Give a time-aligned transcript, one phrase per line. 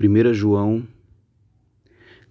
[0.00, 0.86] 1 João,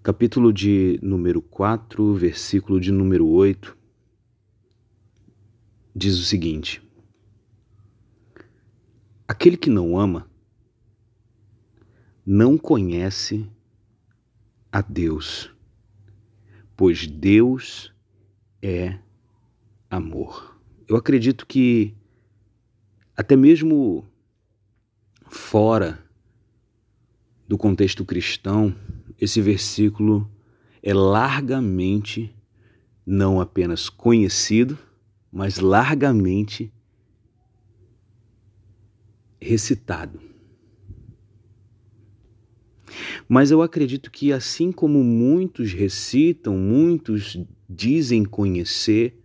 [0.01, 3.77] capítulo de número 4, versículo de número 8,
[5.93, 6.81] diz o seguinte:
[9.27, 10.31] Aquele que não ama
[12.25, 13.45] não conhece
[14.71, 15.53] a Deus,
[16.73, 17.93] pois Deus
[18.61, 18.97] é
[19.89, 20.57] amor.
[20.87, 21.93] Eu acredito que
[23.17, 24.07] até mesmo
[25.29, 26.06] fora
[27.47, 28.75] do contexto cristão,
[29.19, 30.29] esse versículo
[30.83, 32.35] é largamente
[33.05, 34.77] não apenas conhecido,
[35.31, 36.71] mas largamente
[39.39, 40.19] recitado.
[43.29, 49.21] Mas eu acredito que, assim como muitos recitam, muitos dizem conhecer,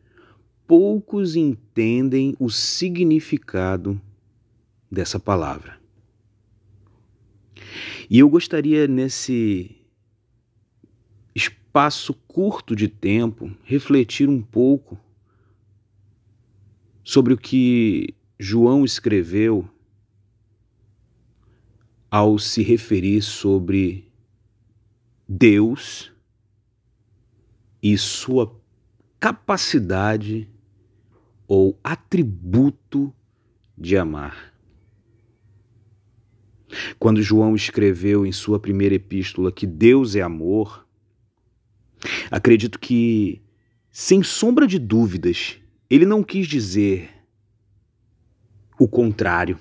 [0.66, 4.00] poucos entendem o significado
[4.90, 5.81] dessa palavra.
[8.08, 9.76] E eu gostaria, nesse
[11.34, 14.98] espaço curto de tempo, refletir um pouco
[17.04, 19.68] sobre o que João escreveu
[22.10, 24.12] ao se referir sobre
[25.26, 26.12] Deus
[27.82, 28.54] e sua
[29.18, 30.48] capacidade
[31.48, 33.14] ou atributo
[33.78, 34.51] de amar.
[36.98, 40.86] Quando João escreveu em sua primeira epístola que Deus é amor,
[42.30, 43.42] acredito que,
[43.90, 47.10] sem sombra de dúvidas, ele não quis dizer
[48.78, 49.58] o contrário.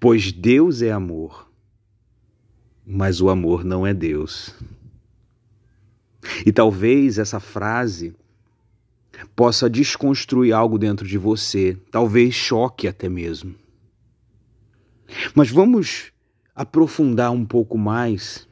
[0.00, 1.50] Pois Deus é amor,
[2.86, 4.54] mas o amor não é Deus.
[6.44, 8.14] E talvez essa frase
[9.34, 13.54] possa desconstruir algo dentro de você, talvez choque até mesmo.
[15.34, 16.12] Mas vamos
[16.54, 18.48] aprofundar um pouco mais.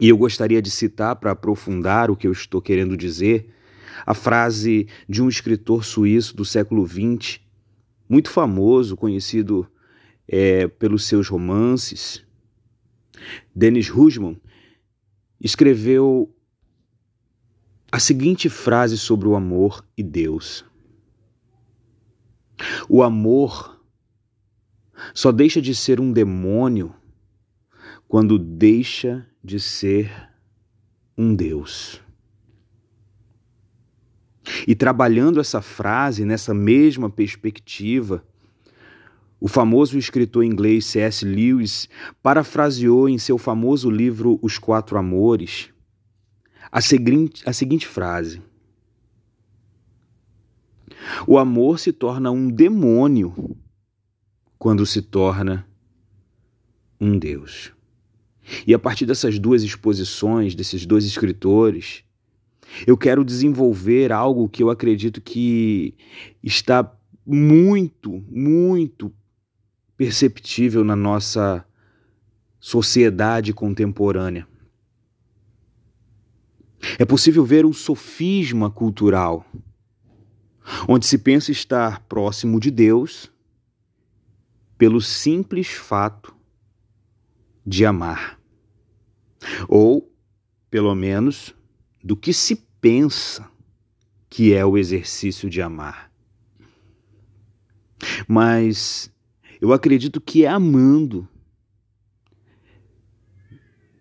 [0.00, 3.52] E eu gostaria de citar, para aprofundar o que eu estou querendo dizer,
[4.06, 7.40] a frase de um escritor suíço do século XX,
[8.08, 9.66] muito famoso, conhecido
[10.26, 12.24] é, pelos seus romances.
[13.54, 14.40] Dennis Husman
[15.40, 16.32] escreveu
[17.90, 20.64] a seguinte frase sobre o amor e Deus:
[22.88, 23.77] O amor
[25.14, 26.94] só deixa de ser um demônio
[28.06, 30.10] quando deixa de ser
[31.16, 32.00] um Deus.
[34.66, 38.24] E trabalhando essa frase nessa mesma perspectiva,
[39.40, 41.24] o famoso escritor inglês C.S.
[41.24, 41.88] Lewis
[42.22, 45.70] parafraseou em seu famoso livro Os Quatro Amores
[46.70, 48.42] a seguinte, a seguinte frase:
[51.26, 53.56] O amor se torna um demônio
[54.58, 55.66] quando se torna
[57.00, 57.72] um Deus.
[58.66, 62.02] E a partir dessas duas exposições, desses dois escritores,
[62.86, 65.94] eu quero desenvolver algo que eu acredito que
[66.42, 66.90] está
[67.24, 69.12] muito, muito
[69.96, 71.64] perceptível na nossa
[72.58, 74.46] sociedade contemporânea.
[76.98, 79.44] É possível ver um sofisma cultural,
[80.88, 83.30] onde se pensa estar próximo de Deus
[84.78, 86.34] pelo simples fato
[87.66, 88.40] de amar.
[89.68, 90.10] Ou,
[90.70, 91.54] pelo menos,
[92.02, 93.50] do que se pensa
[94.30, 96.10] que é o exercício de amar.
[98.26, 99.12] Mas
[99.60, 101.28] eu acredito que é amando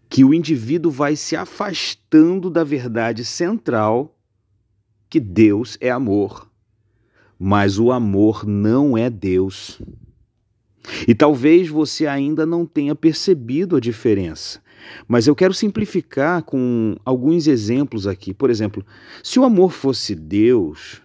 [0.09, 4.17] que o indivíduo vai se afastando da verdade central
[5.09, 6.49] que Deus é amor,
[7.39, 9.81] mas o amor não é Deus.
[11.07, 14.61] E talvez você ainda não tenha percebido a diferença.
[15.07, 18.33] Mas eu quero simplificar com alguns exemplos aqui.
[18.33, 18.85] Por exemplo,
[19.23, 21.01] se o amor fosse Deus,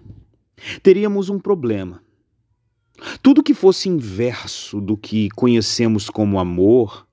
[0.83, 2.03] teríamos um problema.
[3.23, 7.07] Tudo que fosse inverso do que conhecemos como amor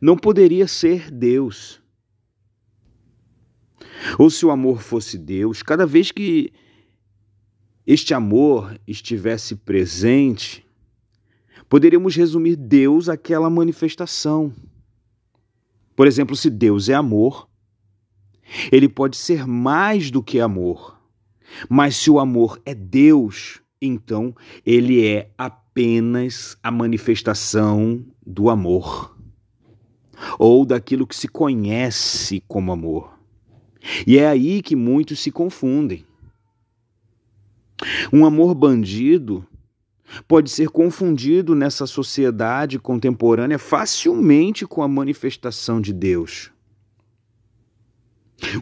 [0.00, 1.82] não poderia ser Deus.
[4.18, 6.52] Ou se o amor fosse Deus, cada vez que
[7.86, 10.63] este amor estivesse presente,
[11.68, 14.52] Poderíamos resumir Deus àquela manifestação.
[15.96, 17.48] Por exemplo, se Deus é amor,
[18.70, 20.98] ele pode ser mais do que amor.
[21.68, 24.34] Mas se o amor é Deus, então
[24.64, 29.16] ele é apenas a manifestação do amor,
[30.38, 33.18] ou daquilo que se conhece como amor.
[34.06, 36.04] E é aí que muitos se confundem.
[38.12, 39.46] Um amor bandido
[40.26, 46.50] pode ser confundido nessa sociedade contemporânea facilmente com a manifestação de Deus.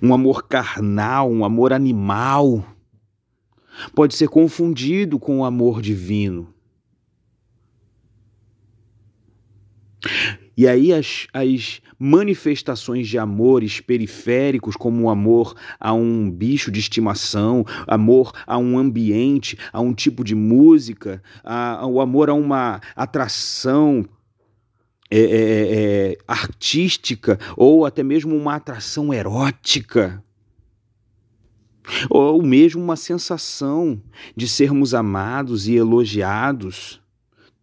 [0.02, 2.64] Um amor carnal, um amor animal,
[3.94, 6.52] pode ser confundido com o amor divino.
[10.56, 16.78] E aí as, as manifestações de amores periféricos, como o amor a um bicho de
[16.78, 22.80] estimação, amor a um ambiente, a um tipo de música, a, o amor a uma
[22.94, 24.04] atração
[25.10, 30.22] é, é, é, artística ou até mesmo uma atração erótica.
[32.08, 34.00] Ou mesmo uma sensação
[34.36, 37.02] de sermos amados e elogiados.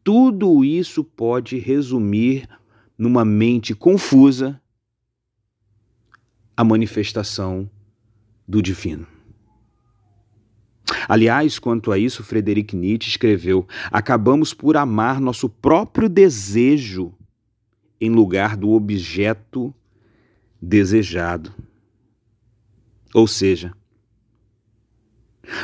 [0.03, 2.47] Tudo isso pode resumir
[2.99, 4.61] numa mente confusa
[6.55, 7.69] a manifestação
[8.45, 9.07] do divino.
[11.07, 17.13] Aliás, quanto a isso, Frederic Nietzsche escreveu: acabamos por amar nosso próprio desejo
[18.01, 19.73] em lugar do objeto
[20.61, 21.53] desejado.
[23.13, 23.73] Ou seja,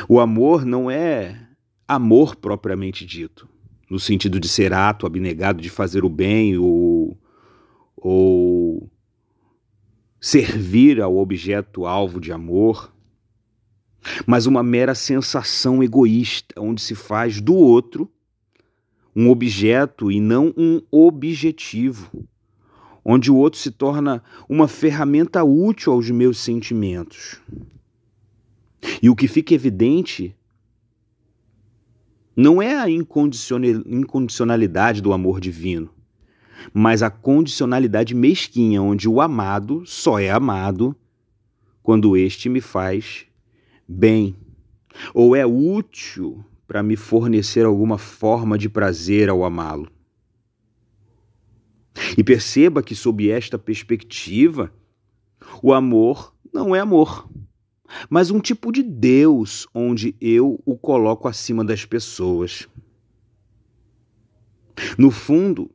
[0.08, 1.48] o amor não é
[1.86, 3.48] amor propriamente dito,
[3.90, 6.85] no sentido de ser ato abnegado de fazer o bem ou
[7.96, 8.90] ou
[10.20, 12.92] servir ao objeto alvo de amor,
[14.26, 18.10] mas uma mera sensação egoísta, onde se faz do outro
[19.14, 22.28] um objeto e não um objetivo,
[23.02, 27.40] onde o outro se torna uma ferramenta útil aos meus sentimentos.
[29.00, 30.36] E o que fica evidente
[32.36, 35.88] não é a incondicionalidade do amor divino,
[36.72, 40.96] mas a condicionalidade mesquinha, onde o amado só é amado
[41.82, 43.26] quando este me faz
[43.86, 44.34] bem,
[45.14, 49.88] ou é útil para me fornecer alguma forma de prazer ao amá-lo.
[52.16, 54.72] E perceba que, sob esta perspectiva,
[55.62, 57.28] o amor não é amor,
[58.10, 62.68] mas um tipo de Deus onde eu o coloco acima das pessoas.
[64.98, 65.70] No fundo,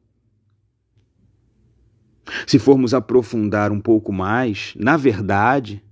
[2.46, 5.84] se formos aprofundar um pouco mais, na verdade,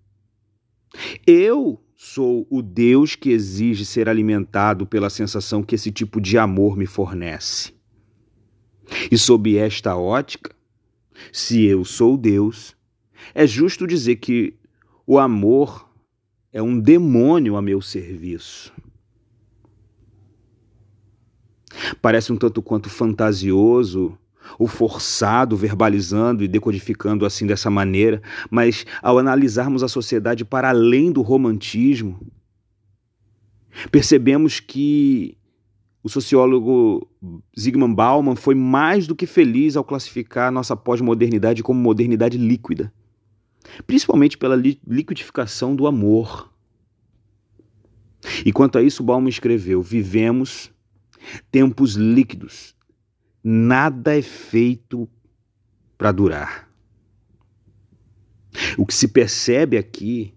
[1.25, 6.77] eu sou o Deus que exige ser alimentado pela sensação que esse tipo de amor
[6.77, 7.73] me fornece.
[9.11, 10.55] E sob esta ótica,
[11.31, 12.75] se eu sou Deus,
[13.35, 14.55] é justo dizer que
[15.05, 15.89] o amor
[16.51, 18.73] é um demônio a meu serviço.
[22.01, 24.17] Parece um tanto quanto fantasioso
[24.57, 31.11] o forçado, verbalizando e decodificando assim dessa maneira, mas ao analisarmos a sociedade para além
[31.11, 32.19] do romantismo,
[33.91, 35.37] percebemos que
[36.01, 37.07] o sociólogo
[37.59, 42.91] Zygmunt Bauman foi mais do que feliz ao classificar nossa pós-modernidade como modernidade líquida,
[43.85, 46.51] principalmente pela liquidificação do amor.
[48.45, 50.71] E quanto a isso, Bauman escreveu: vivemos
[51.51, 52.75] tempos líquidos,
[53.43, 55.09] nada é feito
[55.97, 56.69] para durar.
[58.77, 60.33] O que se percebe aqui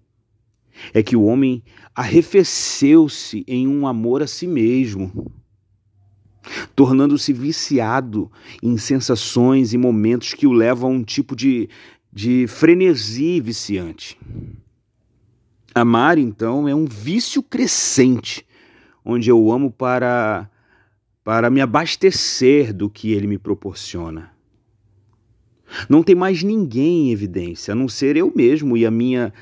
[0.93, 1.63] é que o homem
[1.95, 5.33] arrefeceu-se em um amor a si mesmo,
[6.75, 8.31] tornando-se viciado
[8.63, 11.69] em sensações e momentos que o levam a um tipo de,
[12.13, 14.19] de frenesi viciante.
[15.75, 18.47] Amar, então, é um vício crescente,
[19.05, 20.51] onde eu amo para
[21.25, 24.33] para me abastecer do que ele me proporciona.
[25.89, 29.33] Não tem mais ninguém em evidência, a não ser eu mesmo e a minha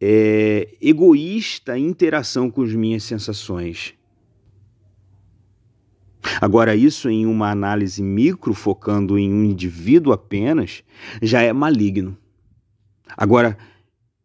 [0.00, 3.94] é, egoísta interação com as minhas sensações.
[6.40, 10.82] Agora, isso em uma análise micro, focando em um indivíduo apenas,
[11.22, 12.18] já é maligno.
[13.16, 13.56] Agora,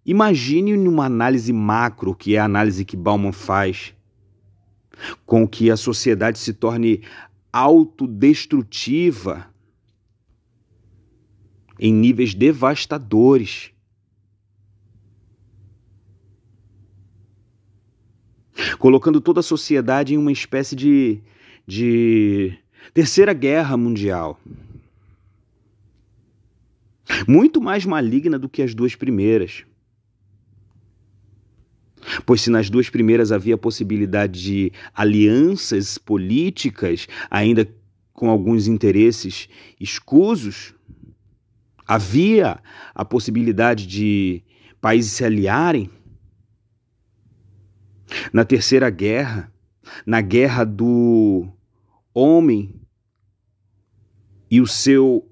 [0.04, 3.94] imagine numa análise macro, que é a análise que Bauman faz,
[5.26, 7.04] com que a sociedade se torne
[7.52, 9.48] autodestrutiva
[11.80, 13.72] em níveis devastadores.
[18.78, 21.20] Colocando toda a sociedade em uma espécie de,
[21.66, 22.56] de
[22.94, 24.40] terceira guerra mundial.
[27.28, 29.66] Muito mais maligna do que as duas primeiras.
[32.26, 37.68] Pois se nas duas primeiras havia possibilidade de alianças políticas, ainda
[38.14, 39.48] com alguns interesses
[39.80, 40.74] escusos,
[41.88, 42.60] havia
[42.94, 44.44] a possibilidade de
[44.80, 45.90] países se aliarem.
[48.34, 49.52] Na Terceira Guerra,
[50.06, 51.48] na guerra do
[52.14, 52.76] homem
[54.50, 55.30] e o seu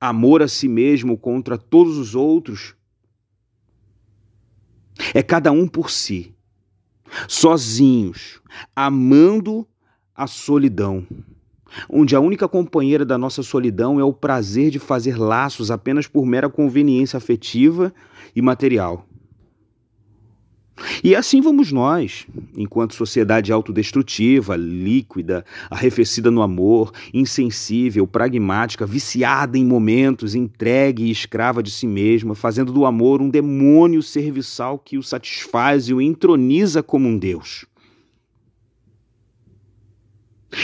[0.00, 2.74] amor a si mesmo contra todos os outros
[5.14, 6.34] é cada um por si,
[7.28, 8.40] sozinhos,
[8.74, 9.66] amando
[10.14, 11.06] a solidão,
[11.88, 16.24] onde a única companheira da nossa solidão é o prazer de fazer laços apenas por
[16.24, 17.92] mera conveniência afetiva
[18.34, 19.06] e material.
[21.02, 29.64] E assim vamos nós, enquanto sociedade autodestrutiva, líquida, arrefecida no amor, insensível, pragmática, viciada em
[29.64, 35.02] momentos, entregue e escrava de si mesma, fazendo do amor um demônio serviçal que o
[35.02, 37.64] satisfaz e o entroniza como um Deus.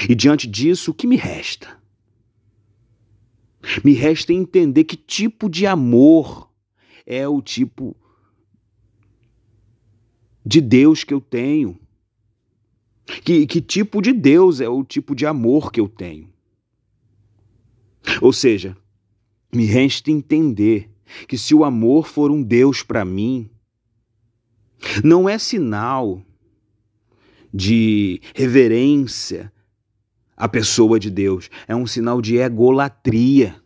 [0.09, 1.69] E diante disso, o que me resta?
[3.83, 6.51] Me resta entender que tipo de amor
[7.07, 7.97] é o tipo
[10.45, 11.79] de Deus que eu tenho.
[13.25, 16.33] Que, que tipo de Deus é o tipo de amor que eu tenho?
[18.21, 18.77] Ou seja,
[19.53, 20.91] me resta entender
[21.29, 23.51] que se o amor for um Deus para mim,
[25.05, 26.23] não é sinal
[27.53, 29.53] de reverência
[30.37, 33.57] à pessoa de Deus, é um sinal de egolatria.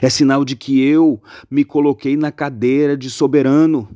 [0.00, 1.20] É sinal de que eu
[1.50, 3.88] me coloquei na cadeira de soberano.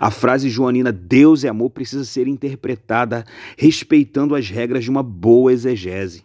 [0.00, 3.24] A frase joanina Deus é amor precisa ser interpretada
[3.56, 6.24] respeitando as regras de uma boa exegese.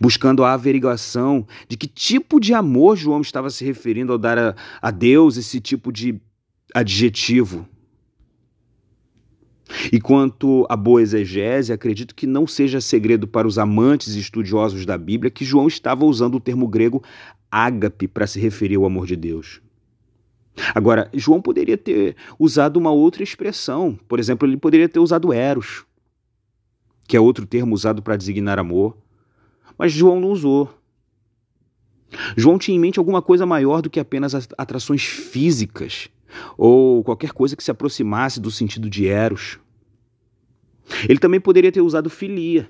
[0.00, 4.54] Buscando a averiguação de que tipo de amor João estava se referindo ao dar a,
[4.80, 6.20] a Deus esse tipo de
[6.74, 7.66] adjetivo.
[9.90, 14.84] E quanto à boa exegese, acredito que não seja segredo para os amantes e estudiosos
[14.84, 17.02] da Bíblia que João estava usando o termo grego
[17.50, 19.60] ágape para se referir ao amor de Deus.
[20.74, 23.98] Agora, João poderia ter usado uma outra expressão.
[24.06, 25.84] Por exemplo, ele poderia ter usado eros,
[27.08, 28.96] que é outro termo usado para designar amor.
[29.78, 30.72] Mas João não usou.
[32.36, 36.10] João tinha em mente alguma coisa maior do que apenas atrações físicas
[36.56, 39.58] ou qualquer coisa que se aproximasse do sentido de eros.
[41.08, 42.68] Ele também poderia ter usado filia,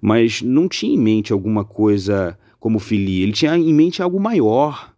[0.00, 3.22] mas não tinha em mente alguma coisa como filia.
[3.22, 4.89] Ele tinha em mente algo maior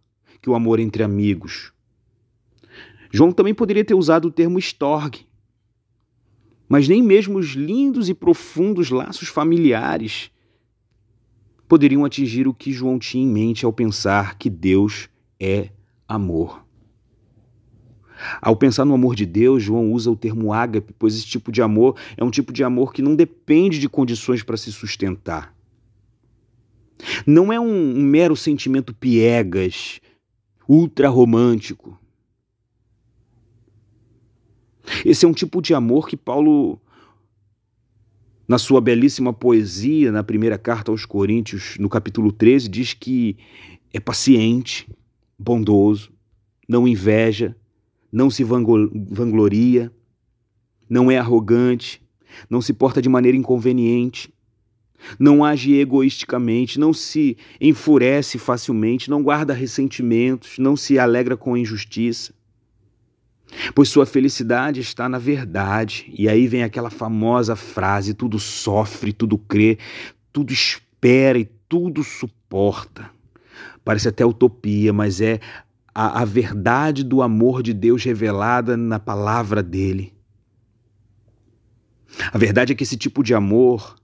[0.43, 1.71] que o amor entre amigos.
[3.09, 5.25] João também poderia ter usado o termo estorgue,
[6.67, 10.29] mas nem mesmo os lindos e profundos laços familiares
[11.65, 15.07] poderiam atingir o que João tinha em mente ao pensar que Deus
[15.39, 15.69] é
[16.07, 16.65] amor.
[18.41, 21.61] Ao pensar no amor de Deus, João usa o termo ágape, pois esse tipo de
[21.61, 25.55] amor é um tipo de amor que não depende de condições para se sustentar.
[27.25, 29.99] Não é um, mero sentimento piegas,
[30.67, 31.99] ultra romântico.
[35.05, 36.79] Esse é um tipo de amor que Paulo,
[38.47, 43.37] na sua belíssima poesia, na primeira carta aos Coríntios, no capítulo 13, diz que
[43.93, 44.89] é paciente,
[45.37, 46.11] bondoso,
[46.67, 47.55] não inveja,
[48.11, 49.91] não se vangloria,
[50.89, 52.01] não é arrogante,
[52.49, 54.32] não se porta de maneira inconveniente,
[55.19, 61.59] não age egoisticamente, não se enfurece facilmente, não guarda ressentimentos, não se alegra com a
[61.59, 62.33] injustiça.
[63.75, 66.11] Pois sua felicidade está na verdade.
[66.17, 69.77] E aí vem aquela famosa frase: tudo sofre, tudo crê,
[70.31, 73.09] tudo espera e tudo suporta.
[73.83, 75.39] Parece até utopia, mas é
[75.93, 80.13] a, a verdade do amor de Deus revelada na palavra dele.
[82.31, 83.95] A verdade é que esse tipo de amor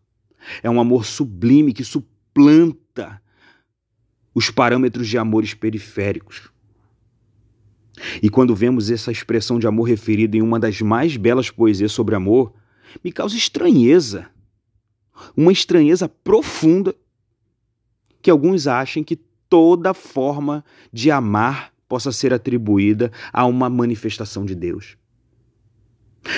[0.61, 3.21] é um amor sublime que suplanta
[4.33, 6.49] os parâmetros de amores periféricos.
[8.21, 12.15] E quando vemos essa expressão de amor referida em uma das mais belas poesias sobre
[12.15, 12.53] amor,
[13.03, 14.29] me causa estranheza.
[15.35, 16.95] Uma estranheza profunda
[18.21, 19.17] que alguns achem que
[19.49, 24.95] toda forma de amar possa ser atribuída a uma manifestação de Deus.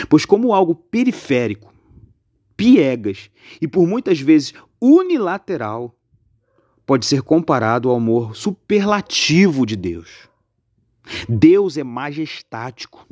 [0.09, 1.73] Pois, como algo periférico,
[2.61, 5.97] piegas e por muitas vezes unilateral,
[6.85, 10.29] pode ser comparado ao amor superlativo de Deus.
[11.27, 13.07] Deus é majestático.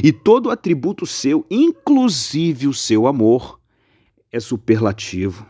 [0.00, 3.58] E todo atributo seu, inclusive o seu amor,
[4.30, 5.44] é superlativo.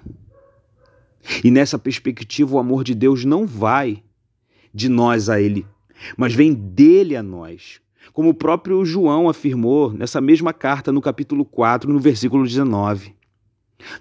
[1.44, 4.02] E nessa perspectiva, o amor de Deus não vai
[4.72, 5.66] de nós a Ele,
[6.16, 7.78] mas vem dele a nós
[8.12, 13.14] como o próprio João afirmou nessa mesma carta no capítulo 4, no versículo 19.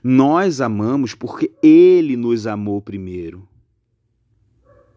[0.03, 3.47] Nós amamos porque ele nos amou primeiro.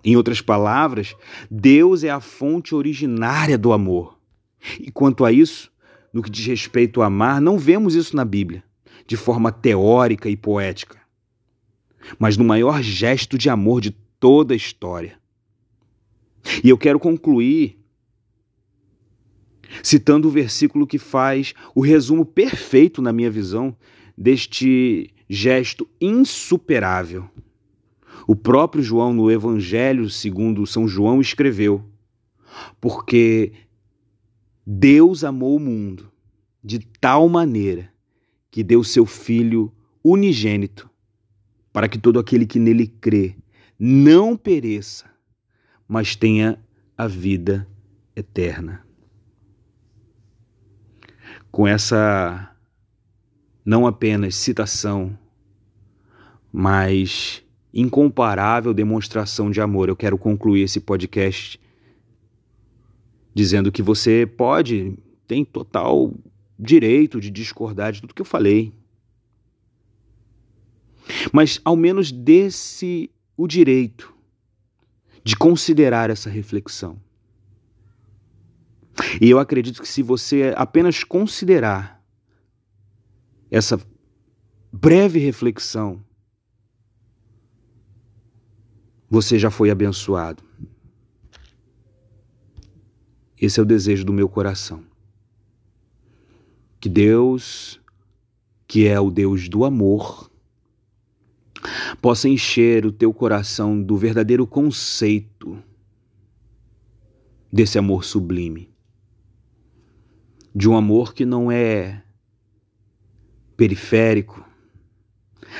[0.05, 1.15] Em outras palavras,
[1.51, 4.19] Deus é a fonte originária do amor.
[4.81, 5.71] E quanto a isso,
[6.13, 8.65] no que diz respeito a amar, não vemos isso na Bíblia,
[9.07, 10.99] de forma teórica e poética,
[12.19, 15.19] mas no maior gesto de amor de toda a história.
[16.63, 17.79] E eu quero concluir
[19.83, 23.77] citando o versículo que faz o resumo perfeito, na minha visão,
[24.17, 27.29] deste gesto insuperável.
[28.27, 31.85] O próprio João, no Evangelho segundo São João, escreveu:
[32.81, 33.53] Porque
[34.65, 36.11] Deus amou o mundo
[36.63, 37.93] de tal maneira
[38.51, 39.73] que deu seu Filho
[40.05, 40.89] unigênito,
[41.73, 43.35] para que todo aquele que nele crê
[43.79, 45.11] não pereça,
[45.89, 46.63] mas tenha
[46.97, 47.67] a vida
[48.15, 48.87] eterna.
[51.53, 52.51] Com essa
[53.65, 55.17] não apenas citação,
[56.51, 57.43] mas
[57.73, 61.61] incomparável demonstração de amor, eu quero concluir esse podcast
[63.35, 66.13] dizendo que você pode, tem total
[66.59, 68.73] direito de discordar de tudo que eu falei.
[71.33, 74.15] Mas ao menos desse o direito
[75.23, 76.99] de considerar essa reflexão.
[79.21, 82.03] E eu acredito que se você apenas considerar
[83.51, 83.81] essa
[84.73, 86.03] breve reflexão,
[89.09, 90.43] você já foi abençoado.
[93.39, 94.85] Esse é o desejo do meu coração.
[96.81, 97.81] Que Deus,
[98.67, 100.31] que é o Deus do amor,
[102.01, 105.63] possa encher o teu coração do verdadeiro conceito
[107.53, 108.72] desse amor sublime
[110.55, 112.03] de um amor que não é
[113.57, 114.45] periférico,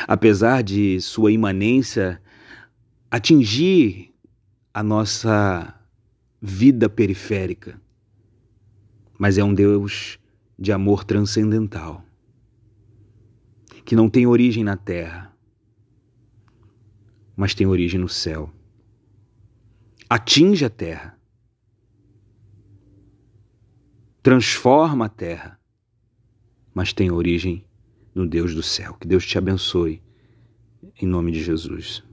[0.07, 2.21] apesar de sua imanência
[3.11, 4.15] atingir
[4.75, 5.75] a nossa
[6.41, 7.81] vida periférica,
[9.19, 10.19] mas é um Deus
[10.59, 12.05] de amor transcendental,
[13.85, 15.33] que não tem origem na terra,
[17.37, 18.51] mas tem origem no céu.
[20.09, 21.19] Atinge a terra
[24.23, 25.59] transforma a terra,
[26.73, 27.65] mas tem origem
[28.15, 28.95] no Deus do céu.
[28.95, 30.01] Que Deus te abençoe,
[31.01, 32.05] em nome de Jesus.